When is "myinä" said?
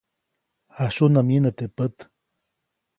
1.27-1.51